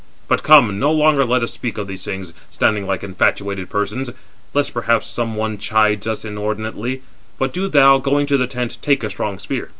[0.27, 4.09] But come, no longer let us speak of these things, standing like infatuated persons,
[4.51, 7.03] lest perhaps some one chide us inordinately;
[7.37, 9.69] but do thou, going to the tent, take a strong spear."